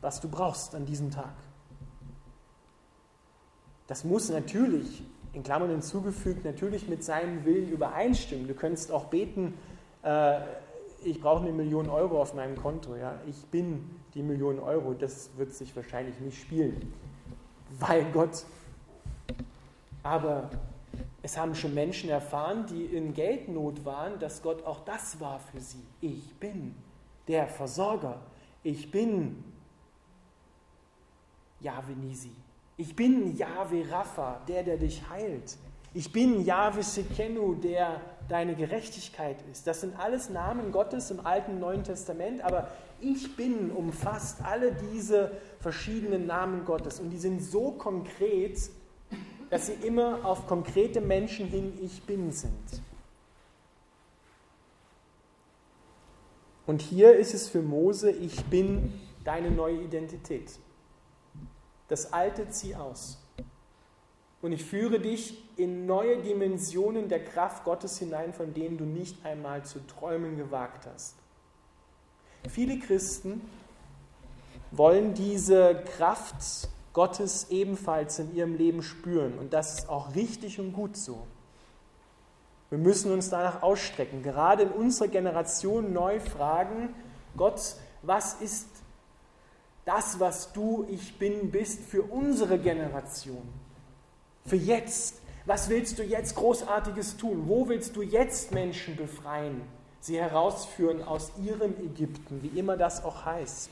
was 0.00 0.20
du 0.20 0.28
brauchst 0.28 0.74
an 0.74 0.84
diesem 0.84 1.10
Tag. 1.10 1.32
Das 3.86 4.04
muss 4.04 4.28
natürlich, 4.28 5.02
in 5.32 5.42
Klammern 5.42 5.70
hinzugefügt, 5.70 6.44
natürlich 6.44 6.88
mit 6.88 7.02
seinem 7.02 7.44
Willen 7.44 7.70
übereinstimmen. 7.70 8.46
Du 8.46 8.54
könntest 8.54 8.92
auch 8.92 9.06
beten, 9.06 9.54
äh, 10.02 10.40
ich 11.04 11.20
brauche 11.20 11.42
eine 11.42 11.52
Million 11.52 11.88
Euro 11.88 12.20
auf 12.20 12.34
meinem 12.34 12.56
Konto. 12.56 12.96
Ja? 12.96 13.14
Ich 13.26 13.46
bin 13.46 13.88
die 14.14 14.22
Million 14.22 14.58
Euro. 14.58 14.92
Das 14.92 15.30
wird 15.36 15.54
sich 15.54 15.74
wahrscheinlich 15.74 16.18
nicht 16.20 16.40
spielen, 16.40 16.92
weil 17.78 18.04
Gott 18.12 18.44
aber 20.02 20.50
es 21.22 21.36
haben 21.36 21.54
schon 21.54 21.74
Menschen 21.74 22.10
erfahren, 22.10 22.66
die 22.66 22.84
in 22.84 23.12
Geldnot 23.12 23.84
waren, 23.84 24.18
dass 24.18 24.42
Gott 24.42 24.64
auch 24.64 24.84
das 24.84 25.18
war 25.20 25.40
für 25.40 25.60
sie. 25.60 25.84
Ich 26.00 26.34
bin 26.36 26.74
der 27.26 27.48
Versorger. 27.48 28.20
Ich 28.62 28.90
bin 28.90 29.42
Yahweh 31.60 31.94
Nisi. 31.94 32.32
Ich 32.76 32.94
bin 32.94 33.36
Yahweh 33.36 33.84
Rapha, 33.90 34.40
der, 34.46 34.62
der 34.62 34.76
dich 34.76 35.08
heilt. 35.08 35.56
Ich 35.94 36.12
bin 36.12 36.44
Yahweh 36.44 36.82
Sekenu, 36.82 37.54
der 37.54 38.00
deine 38.28 38.54
Gerechtigkeit 38.54 39.36
ist. 39.50 39.66
Das 39.66 39.80
sind 39.80 39.98
alles 39.98 40.30
Namen 40.30 40.70
Gottes 40.70 41.10
im 41.10 41.24
Alten 41.26 41.52
und 41.52 41.60
Neuen 41.60 41.82
Testament, 41.82 42.42
aber 42.42 42.68
ich 43.00 43.34
bin 43.36 43.70
umfasst 43.70 44.38
alle 44.44 44.72
diese 44.72 45.32
verschiedenen 45.60 46.26
Namen 46.26 46.64
Gottes 46.64 47.00
und 47.00 47.10
die 47.10 47.18
sind 47.18 47.42
so 47.42 47.72
konkret, 47.72 48.58
dass 49.50 49.66
sie 49.66 49.74
immer 49.74 50.24
auf 50.24 50.46
konkrete 50.46 51.00
Menschen 51.00 51.46
hin 51.46 51.78
Ich 51.82 52.02
bin 52.02 52.32
sind. 52.32 52.82
Und 56.66 56.82
hier 56.82 57.16
ist 57.16 57.32
es 57.32 57.48
für 57.48 57.62
Mose, 57.62 58.10
ich 58.10 58.44
bin 58.44 58.92
deine 59.24 59.50
neue 59.50 59.82
Identität. 59.82 60.58
Das 61.88 62.12
Alte 62.12 62.50
zieh 62.50 62.74
aus. 62.74 63.18
Und 64.42 64.52
ich 64.52 64.64
führe 64.64 65.00
dich 65.00 65.42
in 65.56 65.86
neue 65.86 66.18
Dimensionen 66.18 67.08
der 67.08 67.24
Kraft 67.24 67.64
Gottes 67.64 67.98
hinein, 67.98 68.34
von 68.34 68.54
denen 68.54 68.76
du 68.76 68.84
nicht 68.84 69.24
einmal 69.24 69.64
zu 69.64 69.84
träumen 69.86 70.36
gewagt 70.36 70.86
hast. 70.86 71.16
Viele 72.48 72.78
Christen 72.78 73.40
wollen 74.70 75.14
diese 75.14 75.82
Kraft 75.96 76.68
Gottes 76.98 77.46
ebenfalls 77.50 78.18
in 78.18 78.34
ihrem 78.34 78.56
Leben 78.56 78.82
spüren. 78.82 79.38
Und 79.38 79.52
das 79.52 79.78
ist 79.78 79.88
auch 79.88 80.16
richtig 80.16 80.58
und 80.58 80.72
gut 80.72 80.96
so. 80.96 81.28
Wir 82.70 82.78
müssen 82.78 83.12
uns 83.12 83.30
danach 83.30 83.62
ausstrecken, 83.62 84.24
gerade 84.24 84.64
in 84.64 84.70
unserer 84.70 85.06
Generation 85.06 85.92
neu 85.92 86.18
fragen, 86.18 86.92
Gott, 87.36 87.76
was 88.02 88.40
ist 88.40 88.66
das, 89.84 90.18
was 90.18 90.52
du, 90.52 90.88
ich 90.90 91.20
bin, 91.20 91.52
bist 91.52 91.84
für 91.84 92.02
unsere 92.02 92.58
Generation? 92.58 93.48
Für 94.44 94.56
jetzt? 94.56 95.20
Was 95.46 95.68
willst 95.68 96.00
du 96.00 96.02
jetzt 96.02 96.34
Großartiges 96.34 97.16
tun? 97.16 97.44
Wo 97.46 97.68
willst 97.68 97.94
du 97.94 98.02
jetzt 98.02 98.50
Menschen 98.50 98.96
befreien, 98.96 99.60
sie 100.00 100.18
herausführen 100.18 101.04
aus 101.04 101.30
ihrem 101.40 101.76
Ägypten, 101.76 102.42
wie 102.42 102.58
immer 102.58 102.76
das 102.76 103.04
auch 103.04 103.24
heißt, 103.24 103.70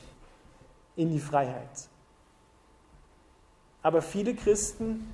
in 0.95 1.11
die 1.11 1.19
Freiheit? 1.19 1.89
Aber 3.87 4.03
viele 4.03 4.35
Christen 4.35 5.07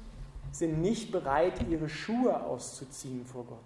sind 0.50 0.80
nicht 0.80 1.12
bereit, 1.12 1.68
ihre 1.68 1.90
Schuhe 1.90 2.42
auszuziehen 2.42 3.26
vor 3.26 3.44
Gott, 3.44 3.58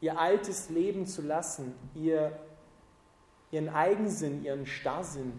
ihr 0.00 0.18
altes 0.18 0.70
Leben 0.70 1.06
zu 1.06 1.20
lassen, 1.20 1.74
ihr, 1.94 2.32
ihren 3.50 3.68
Eigensinn, 3.68 4.42
ihren 4.42 4.64
Starrsinn 4.64 5.34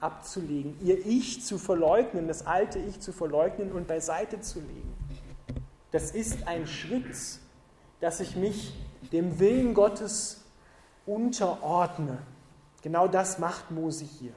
abzulegen, 0.00 0.76
ihr 0.82 1.06
Ich 1.06 1.44
zu 1.44 1.56
verleugnen, 1.56 2.26
das 2.26 2.44
alte 2.44 2.80
Ich 2.80 2.98
zu 2.98 3.12
verleugnen 3.12 3.70
und 3.70 3.86
beiseite 3.86 4.40
zu 4.40 4.58
legen. 4.58 4.92
Das 5.92 6.10
ist 6.10 6.48
ein 6.48 6.66
Schritt, 6.66 7.14
dass 8.00 8.18
ich 8.18 8.34
mich 8.34 8.74
dem 9.12 9.38
Willen 9.38 9.72
Gottes 9.72 10.42
unterordne. 11.06 12.18
Genau 12.82 13.06
das 13.06 13.38
macht 13.38 13.70
Mose 13.70 14.04
hier. 14.04 14.32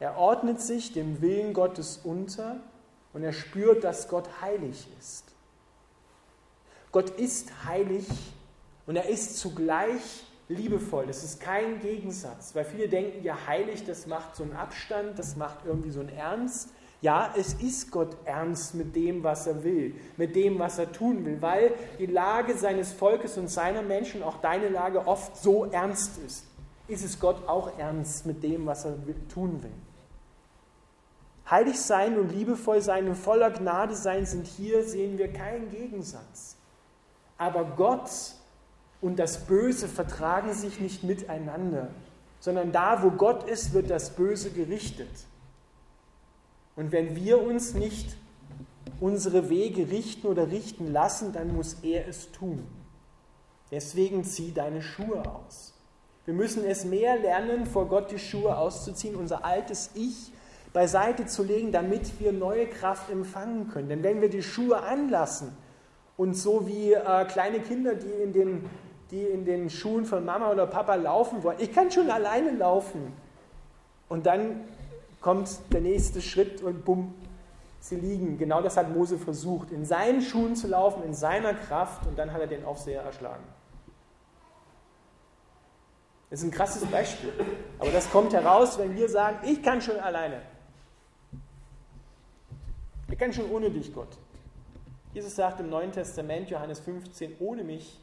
Er 0.00 0.16
ordnet 0.16 0.60
sich 0.60 0.92
dem 0.92 1.20
Willen 1.20 1.54
Gottes 1.54 2.00
unter 2.02 2.56
und 3.12 3.22
er 3.22 3.32
spürt, 3.32 3.84
dass 3.84 4.08
Gott 4.08 4.28
heilig 4.40 4.86
ist. 4.98 5.24
Gott 6.90 7.10
ist 7.10 7.64
heilig 7.64 8.06
und 8.86 8.96
er 8.96 9.08
ist 9.08 9.38
zugleich 9.38 10.24
liebevoll. 10.48 11.06
Das 11.06 11.24
ist 11.24 11.40
kein 11.40 11.80
Gegensatz, 11.80 12.54
weil 12.54 12.64
viele 12.64 12.88
denken, 12.88 13.22
ja, 13.24 13.36
heilig, 13.46 13.84
das 13.84 14.06
macht 14.06 14.36
so 14.36 14.42
einen 14.42 14.54
Abstand, 14.54 15.18
das 15.18 15.36
macht 15.36 15.64
irgendwie 15.64 15.90
so 15.90 16.00
einen 16.00 16.10
Ernst. 16.10 16.70
Ja, 17.00 17.34
es 17.36 17.54
ist 17.54 17.90
Gott 17.90 18.16
ernst 18.26 18.76
mit 18.76 18.94
dem, 18.94 19.24
was 19.24 19.48
er 19.48 19.64
will, 19.64 19.96
mit 20.16 20.36
dem, 20.36 20.60
was 20.60 20.78
er 20.78 20.92
tun 20.92 21.24
will, 21.24 21.42
weil 21.42 21.72
die 21.98 22.06
Lage 22.06 22.56
seines 22.56 22.92
Volkes 22.92 23.36
und 23.36 23.48
seiner 23.48 23.82
Menschen, 23.82 24.22
auch 24.22 24.40
deine 24.40 24.68
Lage, 24.68 25.04
oft 25.08 25.36
so 25.36 25.64
ernst 25.64 26.18
ist. 26.24 26.44
Ist 26.86 27.04
es 27.04 27.18
Gott 27.18 27.48
auch 27.48 27.76
ernst 27.76 28.24
mit 28.24 28.44
dem, 28.44 28.66
was 28.66 28.84
er 28.84 28.94
tun 29.28 29.60
will? 29.64 29.72
Heilig 31.52 31.78
sein 31.78 32.18
und 32.18 32.32
liebevoll 32.32 32.80
sein 32.80 33.06
und 33.08 33.14
voller 33.14 33.50
Gnade 33.50 33.94
sein 33.94 34.24
sind 34.24 34.46
hier, 34.46 34.84
sehen 34.84 35.18
wir 35.18 35.30
keinen 35.30 35.68
Gegensatz. 35.68 36.56
Aber 37.36 37.64
Gott 37.76 38.08
und 39.02 39.18
das 39.18 39.44
Böse 39.44 39.86
vertragen 39.86 40.54
sich 40.54 40.80
nicht 40.80 41.04
miteinander, 41.04 41.88
sondern 42.40 42.72
da, 42.72 43.02
wo 43.02 43.10
Gott 43.10 43.46
ist, 43.46 43.74
wird 43.74 43.90
das 43.90 44.16
Böse 44.16 44.50
gerichtet. 44.50 45.10
Und 46.74 46.90
wenn 46.90 47.16
wir 47.16 47.42
uns 47.42 47.74
nicht 47.74 48.16
unsere 48.98 49.50
Wege 49.50 49.90
richten 49.90 50.28
oder 50.28 50.50
richten 50.50 50.90
lassen, 50.90 51.34
dann 51.34 51.54
muss 51.54 51.80
er 51.82 52.08
es 52.08 52.32
tun. 52.32 52.66
Deswegen 53.70 54.24
zieh 54.24 54.54
deine 54.54 54.80
Schuhe 54.80 55.22
aus. 55.26 55.74
Wir 56.24 56.32
müssen 56.32 56.64
es 56.64 56.86
mehr 56.86 57.18
lernen, 57.18 57.66
vor 57.66 57.88
Gott 57.88 58.10
die 58.10 58.18
Schuhe 58.18 58.56
auszuziehen, 58.56 59.16
unser 59.16 59.44
altes 59.44 59.90
Ich 59.92 60.32
beiseite 60.72 61.26
zu 61.26 61.42
legen, 61.42 61.72
damit 61.72 62.20
wir 62.20 62.32
neue 62.32 62.66
Kraft 62.66 63.10
empfangen 63.10 63.68
können. 63.68 63.88
Denn 63.88 64.02
wenn 64.02 64.20
wir 64.20 64.30
die 64.30 64.42
Schuhe 64.42 64.82
anlassen 64.82 65.56
und 66.16 66.34
so 66.34 66.66
wie 66.66 66.92
äh, 66.92 67.24
kleine 67.26 67.60
Kinder, 67.60 67.94
die 67.94 68.22
in 68.22 68.32
den 68.32 68.70
die 69.12 69.24
in 69.24 69.44
den 69.44 69.68
Schuhen 69.68 70.06
von 70.06 70.24
Mama 70.24 70.50
oder 70.50 70.66
Papa 70.66 70.94
laufen 70.94 71.44
wollen. 71.44 71.58
Ich 71.60 71.72
kann 71.72 71.90
schon 71.90 72.10
alleine 72.10 72.50
laufen. 72.50 73.12
Und 74.08 74.26
dann 74.26 74.64
kommt 75.20 75.50
der 75.72 75.82
nächste 75.82 76.22
Schritt 76.22 76.62
und 76.62 76.84
bumm, 76.84 77.14
sie 77.78 77.96
liegen. 77.96 78.38
Genau 78.38 78.62
das 78.62 78.76
hat 78.78 78.90
Mose 78.90 79.18
versucht, 79.18 79.70
in 79.70 79.84
seinen 79.84 80.22
Schuhen 80.22 80.56
zu 80.56 80.66
laufen, 80.66 81.02
in 81.04 81.14
seiner 81.14 81.52
Kraft, 81.52 82.06
und 82.06 82.18
dann 82.18 82.32
hat 82.32 82.40
er 82.40 82.46
den 82.46 82.64
Aufseher 82.64 83.02
erschlagen. 83.02 83.44
Das 86.30 86.40
ist 86.40 86.46
ein 86.46 86.50
krasses 86.50 86.86
Beispiel. 86.86 87.32
Aber 87.78 87.90
das 87.90 88.10
kommt 88.10 88.32
heraus, 88.32 88.78
wenn 88.78 88.96
wir 88.96 89.10
sagen, 89.10 89.36
ich 89.44 89.62
kann 89.62 89.82
schon 89.82 90.00
alleine. 90.00 90.40
Ich 93.22 93.24
kann 93.24 93.34
schon 93.34 93.52
ohne 93.52 93.70
dich, 93.70 93.94
Gott. 93.94 94.18
Jesus 95.14 95.36
sagt 95.36 95.60
im 95.60 95.70
Neuen 95.70 95.92
Testament, 95.92 96.50
Johannes 96.50 96.80
15, 96.80 97.36
ohne 97.38 97.62
mich 97.62 98.00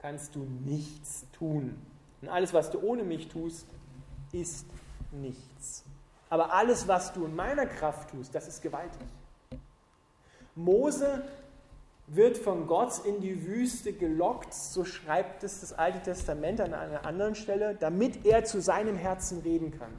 kannst 0.00 0.34
du 0.34 0.40
nichts 0.40 1.24
tun. 1.30 1.80
Und 2.20 2.28
alles, 2.28 2.52
was 2.52 2.72
du 2.72 2.80
ohne 2.80 3.04
mich 3.04 3.28
tust, 3.28 3.68
ist 4.32 4.66
nichts. 5.12 5.84
Aber 6.28 6.52
alles, 6.52 6.88
was 6.88 7.12
du 7.12 7.24
in 7.24 7.36
meiner 7.36 7.66
Kraft 7.66 8.10
tust, 8.10 8.34
das 8.34 8.48
ist 8.48 8.62
gewaltig. 8.62 9.06
Mose 10.56 11.22
wird 12.08 12.36
von 12.36 12.66
Gott 12.66 13.04
in 13.04 13.20
die 13.20 13.46
Wüste 13.46 13.92
gelockt, 13.92 14.52
so 14.54 14.84
schreibt 14.84 15.44
es 15.44 15.60
das 15.60 15.72
Alte 15.72 16.02
Testament 16.02 16.60
an 16.60 16.74
einer 16.74 17.06
anderen 17.06 17.36
Stelle, 17.36 17.76
damit 17.76 18.26
er 18.26 18.42
zu 18.42 18.60
seinem 18.60 18.96
Herzen 18.96 19.42
reden 19.42 19.70
kann. 19.70 19.92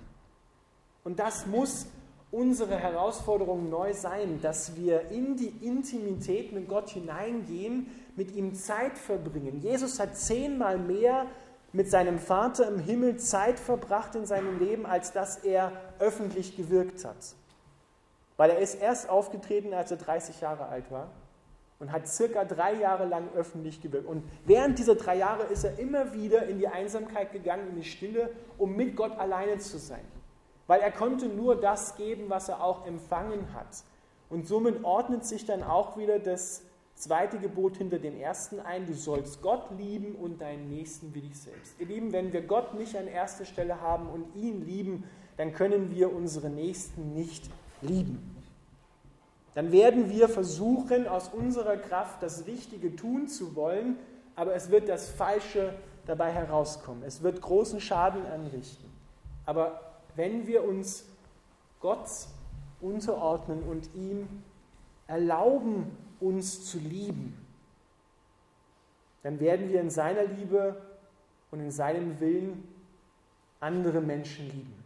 Und 1.05 1.19
das 1.19 1.45
muss 1.45 1.88
unsere 2.34 2.78
Herausforderung 2.78 3.69
neu 3.69 3.93
sein, 3.93 4.41
dass 4.41 4.76
wir 4.76 5.12
in 5.12 5.38
die 5.38 5.54
Intimität 5.62 6.52
mit 6.52 6.67
Gott 6.67 6.89
hineingehen, 6.89 7.88
mit 8.15 8.36
ihm 8.36 8.56
Zeit 8.56 8.98
verbringen. 8.98 9.62
Jesus 9.62 10.00
hat 10.00 10.17
zehnmal 10.17 10.80
mehr 10.80 11.28
mit 11.74 11.89
seinem 11.89 12.17
Vater 12.17 12.67
im 12.67 12.80
Himmel 12.80 13.17
Zeit 13.17 13.60
verbracht 13.60 14.15
in 14.15 14.26
seinem 14.26 14.60
Leben, 14.60 14.86
als 14.86 15.12
dass 15.12 15.38
er 15.38 15.72
öffentlich 16.00 16.58
gewirkt 16.58 17.06
hat. 17.06 17.36
Weil 18.36 18.50
er 18.50 18.60
ist 18.60 18.82
erst 18.82 19.10
aufgetreten, 19.10 19.74
als 19.74 19.91
er 19.91 19.98
30 19.98 20.41
Jahre 20.41 20.65
alt 20.65 20.89
war 20.89 21.12
und 21.80 21.91
hat 21.91 22.08
circa 22.08 22.46
drei 22.46 22.74
Jahre 22.74 23.06
lang 23.06 23.28
öffentlich 23.36 23.80
gewirkt. 23.80 24.08
Und 24.08 24.24
während 24.46 24.80
dieser 24.80 24.96
drei 24.96 25.17
Jahre 25.17 25.43
ist 25.43 25.65
er 25.65 25.78
immer 25.78 26.13
wieder 26.13 26.48
in 26.48 26.58
die 26.58 26.67
Einsamkeit 26.67 27.32
gegangen, 27.32 27.69
in 27.69 27.76
die 27.76 27.84
Stille, 27.84 28.32
um 28.58 28.76
mit 28.76 28.96
Gott 28.96 29.19
alleine 29.19 29.60
zu 29.60 29.78
sein. 29.78 30.02
Weil 30.67 30.82
er 30.82 30.91
konnte 30.91 31.28
nur 31.28 31.56
das 31.60 31.95
geben, 31.95 32.26
was 32.30 32.49
er 32.49 32.63
auch 32.63 32.86
empfangen 32.86 33.54
hat. 33.54 33.84
Und 34.30 34.47
somit 34.47 34.84
ordnet 34.84 35.26
sich 35.26 35.45
dann 35.45 35.63
auch 35.63 35.97
wieder 35.97 36.19
das 36.19 36.63
zweite 36.95 37.38
Gebot 37.38 37.78
hinter 37.78 37.99
dem 37.99 38.19
ersten 38.19 38.60
ein, 38.60 38.86
du 38.86 38.93
sollst 38.93 39.41
Gott 39.41 39.65
lieben 39.78 40.15
und 40.15 40.41
deinen 40.41 40.69
Nächsten 40.69 41.13
wie 41.13 41.21
dich 41.21 41.39
selbst. 41.39 41.80
Ihr 41.80 41.88
Lieben, 41.88 42.13
wenn 42.13 42.32
wir 42.32 42.41
Gott 42.41 42.73
nicht 42.76 42.95
an 42.95 43.08
erster 43.08 43.45
Stelle 43.45 43.82
haben 43.82 44.08
und 44.10 44.36
ihn 44.36 44.65
lieben, 44.65 45.04
dann 45.38 45.54
können 45.54 45.91
wir 45.91 46.13
unsere 46.13 46.49
Nächsten 46.49 47.13
nicht 47.13 47.49
lieben. 47.82 48.36
Dann 49.56 49.71
werden 49.71 50.10
wir 50.10 50.30
versuchen, 50.30 51.08
aus 51.08 51.30
unserer 51.30 51.78
Kraft 51.78 52.23
das 52.23 52.47
Richtige 52.47 52.95
tun 52.95 53.28
zu 53.28 53.56
wollen, 53.56 53.97
aber 54.36 54.56
es 54.56 54.71
wird 54.71 54.89
das 54.89 55.10
Falsche 55.10 55.76
dabei 56.08 56.32
herauskommen. 56.32 57.04
Es 57.04 57.21
wird 57.21 57.41
großen 57.41 57.80
Schaden 57.80 58.26
anrichten. 58.26 58.89
Aber 59.45 59.92
wenn 60.15 60.47
wir 60.47 60.63
uns 60.63 61.06
Gott 61.80 62.08
unterordnen 62.82 63.63
und 63.63 63.93
ihm 63.95 64.28
erlauben, 65.08 65.97
uns 66.19 66.65
zu 66.65 66.78
lieben, 66.78 67.38
dann 69.23 69.39
werden 69.39 69.69
wir 69.69 69.82
in 69.82 69.89
seiner 69.89 70.26
Liebe 70.26 70.76
und 71.52 71.60
in 71.60 71.71
seinem 71.71 72.19
Willen 72.19 72.67
andere 73.60 74.02
Menschen 74.02 74.45
lieben. 74.45 74.84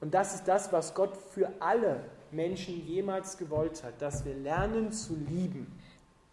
Und 0.00 0.14
das 0.14 0.34
ist 0.34 0.48
das, 0.48 0.72
was 0.72 0.94
Gott 0.94 1.16
für 1.16 1.50
alle 1.60 2.04
Menschen 2.30 2.86
jemals 2.86 3.38
gewollt 3.38 3.82
hat, 3.84 4.00
dass 4.00 4.24
wir 4.24 4.34
lernen 4.34 4.92
zu 4.92 5.14
lieben. 5.14 5.78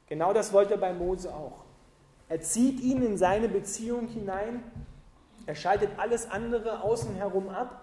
Genau 0.08 0.34
das 0.34 0.54
wollte 0.54 0.74
er 0.74 0.80
bei 0.80 0.94
Mose 0.94 1.34
auch. 1.34 1.66
Er 2.30 2.42
zieht 2.42 2.80
ihn 2.80 3.02
in 3.02 3.18
seine 3.18 3.50
Beziehung 3.50 4.08
hinein, 4.08 4.64
er 5.50 5.56
schaltet 5.56 5.90
alles 5.98 6.30
andere 6.30 6.84
außen 6.84 7.16
herum 7.16 7.50
ab 7.50 7.82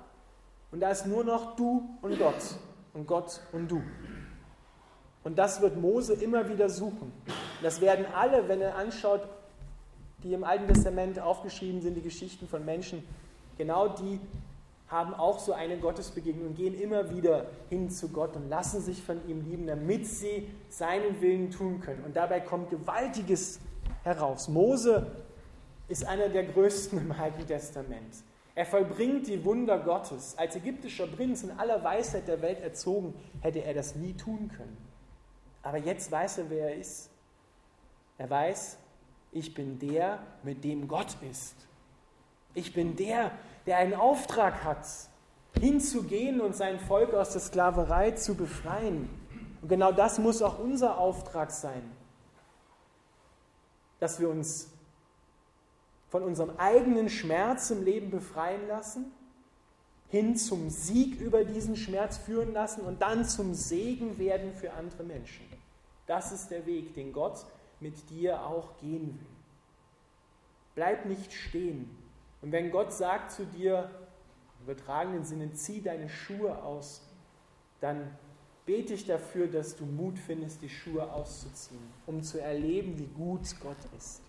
und 0.70 0.78
da 0.78 0.92
ist 0.92 1.04
nur 1.04 1.24
noch 1.24 1.56
du 1.56 1.98
und 2.00 2.16
Gott 2.16 2.54
und 2.94 3.08
Gott 3.08 3.40
und 3.50 3.68
du. 3.68 3.82
Und 5.24 5.36
das 5.36 5.60
wird 5.60 5.76
Mose 5.76 6.14
immer 6.14 6.48
wieder 6.48 6.68
suchen. 6.68 7.12
Das 7.64 7.80
werden 7.80 8.06
alle, 8.14 8.46
wenn 8.46 8.60
er 8.60 8.76
anschaut, 8.76 9.22
die 10.22 10.32
im 10.32 10.44
Alten 10.44 10.68
Testament 10.68 11.18
aufgeschrieben 11.18 11.80
sind, 11.82 11.96
die 11.96 12.02
Geschichten 12.02 12.46
von 12.46 12.64
Menschen, 12.64 13.02
genau 13.58 13.88
die 13.88 14.20
haben 14.86 15.12
auch 15.12 15.40
so 15.40 15.52
eine 15.52 15.76
Gottesbegegnung 15.76 16.50
und 16.50 16.54
gehen 16.54 16.80
immer 16.80 17.10
wieder 17.10 17.46
hin 17.68 17.90
zu 17.90 18.10
Gott 18.10 18.36
und 18.36 18.48
lassen 18.48 18.80
sich 18.80 19.02
von 19.02 19.28
ihm 19.28 19.44
lieben, 19.44 19.66
damit 19.66 20.06
sie 20.06 20.48
seinen 20.68 21.20
Willen 21.20 21.50
tun 21.50 21.80
können. 21.80 22.04
Und 22.04 22.14
dabei 22.14 22.38
kommt 22.38 22.70
Gewaltiges 22.70 23.58
heraus. 24.04 24.46
Mose 24.46 25.25
ist 25.88 26.04
einer 26.04 26.28
der 26.28 26.44
größten 26.44 26.98
im 26.98 27.12
Alten 27.12 27.46
Testament. 27.46 28.14
Er 28.54 28.66
vollbringt 28.66 29.26
die 29.26 29.44
Wunder 29.44 29.78
Gottes. 29.78 30.34
Als 30.38 30.56
ägyptischer 30.56 31.06
Prinz 31.06 31.42
in 31.42 31.50
aller 31.52 31.84
Weisheit 31.84 32.26
der 32.26 32.40
Welt 32.40 32.60
erzogen, 32.60 33.14
hätte 33.40 33.62
er 33.62 33.74
das 33.74 33.94
nie 33.94 34.14
tun 34.14 34.50
können. 34.56 34.76
Aber 35.62 35.78
jetzt 35.78 36.10
weiß 36.10 36.38
er, 36.38 36.50
wer 36.50 36.70
er 36.70 36.76
ist. 36.76 37.10
Er 38.18 38.30
weiß, 38.30 38.78
ich 39.32 39.52
bin 39.52 39.78
der, 39.78 40.20
mit 40.42 40.64
dem 40.64 40.88
Gott 40.88 41.16
ist. 41.30 41.54
Ich 42.54 42.72
bin 42.72 42.96
der, 42.96 43.30
der 43.66 43.76
einen 43.76 43.92
Auftrag 43.92 44.64
hat, 44.64 44.86
hinzugehen 45.60 46.40
und 46.40 46.56
sein 46.56 46.80
Volk 46.80 47.12
aus 47.12 47.32
der 47.32 47.42
Sklaverei 47.42 48.12
zu 48.12 48.34
befreien. 48.34 49.10
Und 49.60 49.68
genau 49.68 49.92
das 49.92 50.18
muss 50.18 50.40
auch 50.40 50.58
unser 50.58 50.96
Auftrag 50.98 51.50
sein, 51.50 51.82
dass 54.00 54.18
wir 54.20 54.30
uns 54.30 54.70
von 56.08 56.22
unserem 56.22 56.56
eigenen 56.58 57.08
Schmerz 57.08 57.70
im 57.70 57.84
Leben 57.84 58.10
befreien 58.10 58.66
lassen 58.68 59.12
hin 60.08 60.36
zum 60.36 60.70
Sieg 60.70 61.20
über 61.20 61.44
diesen 61.44 61.76
Schmerz 61.76 62.16
führen 62.16 62.52
lassen 62.52 62.82
und 62.82 63.02
dann 63.02 63.24
zum 63.24 63.54
Segen 63.54 64.18
werden 64.18 64.52
für 64.52 64.72
andere 64.72 65.02
Menschen. 65.02 65.44
Das 66.06 66.32
ist 66.32 66.50
der 66.50 66.66
Weg, 66.66 66.94
den 66.94 67.12
Gott 67.12 67.44
mit 67.80 68.08
dir 68.10 68.42
auch 68.42 68.76
gehen 68.78 69.18
will. 69.18 69.26
Bleib 70.74 71.06
nicht 71.06 71.32
stehen. 71.32 71.90
Und 72.42 72.52
wenn 72.52 72.70
Gott 72.70 72.92
sagt 72.92 73.32
zu 73.32 73.44
dir, 73.44 73.90
im 74.58 74.64
übertragenen 74.64 75.24
Sinne, 75.24 75.52
zieh 75.52 75.82
deine 75.82 76.08
Schuhe 76.08 76.62
aus, 76.62 77.02
dann 77.80 78.16
bete 78.64 78.94
ich 78.94 79.06
dafür, 79.06 79.48
dass 79.48 79.76
du 79.76 79.84
Mut 79.84 80.18
findest, 80.18 80.62
die 80.62 80.68
Schuhe 80.68 81.12
auszuziehen, 81.12 81.92
um 82.06 82.22
zu 82.22 82.40
erleben, 82.40 82.98
wie 82.98 83.06
gut 83.06 83.42
Gott 83.60 83.76
ist. 83.96 84.22